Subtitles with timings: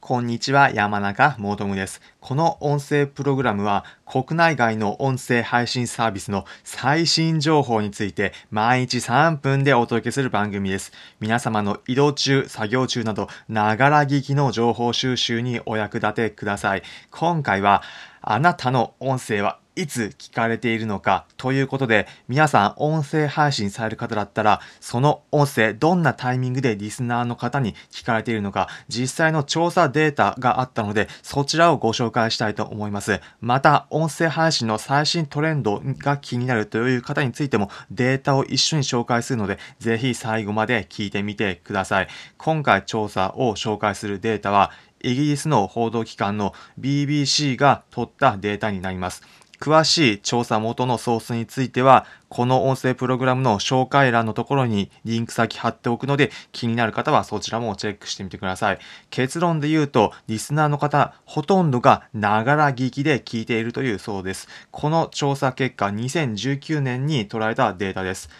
[0.00, 2.00] こんにちは、山中もとむです。
[2.20, 10.92] この音声プログラムは国内外の音声配信サービスの最新情報について毎日3分でお届けする番組です。
[11.20, 16.82] 皆様の移動中、作業中など、ながら聞きの情報収集にお役立てください。
[17.10, 17.82] 今回は、
[18.22, 33.20] あなたの音声はいつ聞かれているのかということで、皆さん音声配信される方だったら、その音声、どんなタイミングでリスナーの方に聞かれているのか、実際の調査データがあったので、そちらをご紹介したいと思います。
[33.40, 42.08] また、音声配信の最新トレンドが気になるという方についても、データを一緒に紹介するので、ぜひ最後まで聞いてみてください。
[42.36, 49.22] 今回調査を紹介するデータは、イギリスの報道機関の BBC が取ったデータになります。
[49.60, 58.78] 詳しい調査元のソースについては、この音声プログラムの紹介欄のところにリンク先貼っておくので、気になる方はそちらもチェックしてみてください。
[59.10, 64.48] 結論で言うと、リスナーの方、ほとんどがながら聞きで聞いているというそうです。
[64.70, 68.30] この調査結果、2019年に捉えたデータです。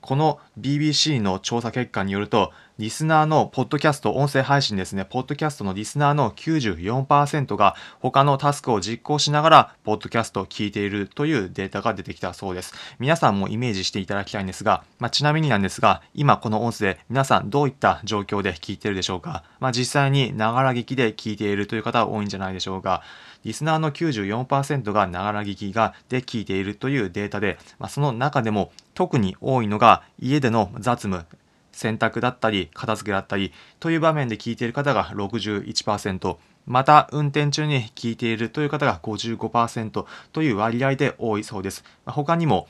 [0.00, 12.72] この BBC の調査結果によると、リスナーのポッドキャスト、音声配信ですね、ポッドキャストのリスナーの94%が他のタスクを実行しながら、ポッドキャストを聞いているというデータが出てきたそうです。
[12.98, 23.02] 皆さんもイメージしていただきたいんですが、まあ、ちなみになんですが、今この音声、皆さんどういった状況で聞いているでしょうかまあ、実際にながら聞きで聞いているという方は多いんじゃないでしょうか。
[23.44, 31.26] リスナーの94%がながら聞きがで聞いているというデータで、まあ、その中でも特に多いのが家での雑務、
[31.72, 41.84] 洗濯だったり片付けだったりという場面で聞いている方が61%、また運転中に聞いているという方が55%という割合で多いそうです。
[42.06, 42.68] 他にも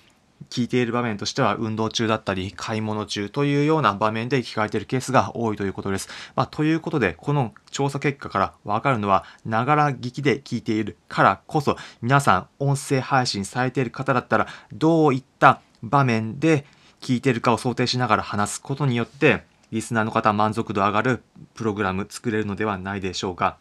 [0.50, 6.08] 聞いている場面としては運動中だったり買い物中というような場面で聞かれているケースが多いということです。
[6.34, 16.64] まあ、ということで、この調査結果からわかるのは、ながら聞きで聞いているからこそ、皆さん音声配信されている方だったら、どういった場面で
[17.02, 21.22] 聞いてるかを想定しながら話すことによって、リスナーの方満足度上がる
[21.54, 23.58] プログラム作れるのではないでしょうか。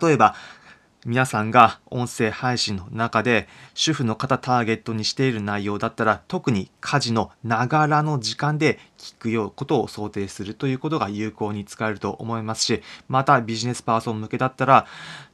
[0.00, 0.34] 例えば、
[1.04, 14.86] 皆さんが音声配信の中で主婦の方ターゲットにしている内容だったら特に家事のながらの時間で聞くようことを想定するということが有効に使えると思いますしまたビジネスパーソン向けだったら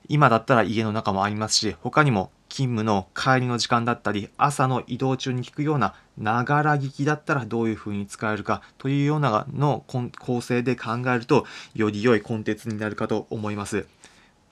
[0.08, 13.86] 今だったら家の中もありますし他にも勤務の帰りの時間だったり朝の移動中に聞くようなながら聞きだったらどういうふうに使えるかというようなの構成で考えるとより良いコンテンツになるかと思います。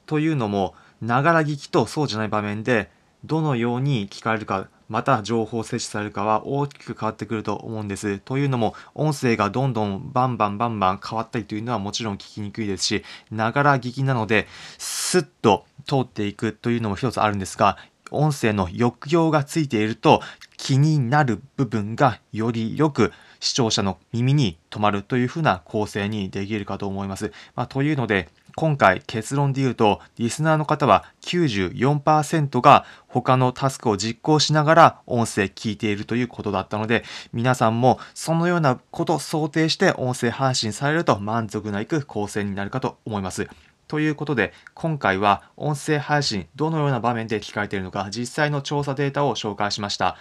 [0.07, 2.93] というのもながら聞きとそうじゃない場面で
[3.25, 8.21] どのように聞かれるかまた情報摂取されるかは大きく変わってくると思うんです。
[8.21, 14.47] というのも音声がどんどんバンバンバンバン変わったりというのはもちろん聞きにくいですしながら聞きなので
[14.79, 17.79] スッと通っていくというのも一つあるんですが
[18.11, 20.21] 音声の抑揚がついていると
[20.57, 27.33] 気になる部分がよりよく視聴者の耳に止まるというふうな構成にできるかと思います。
[27.55, 43.47] まあ、というので今回結論で言うと、リスナーの方は94%が他のタスクを実行しながら音声聞いているということだったので、皆さんもそのようなことを想定して音声配信されると満足のいく構成になるかと思います。
[43.89, 50.17] ということで、今回は音声配信どのような場面で聞かれているのか実際の調査データを紹介しました。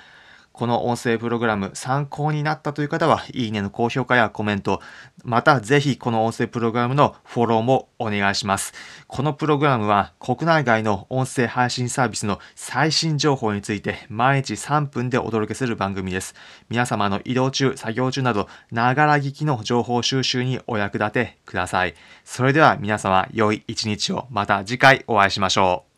[0.56, 4.82] この音声プログラム参考になったという方は、いいねの高評価やコメント、
[5.26, 8.74] またぜひこの音声プログラムのフォローもお願いします。
[9.08, 16.36] このプログラムは国内外の音声配信サービスの最新情報について毎日3分でお届けする番組です。
[16.70, 21.96] 皆様の移動中、作業中など、ながら聞きの情報収集にお役立てください。
[22.24, 25.95] それでは皆様、良い一日をまた次回お会いしましょう。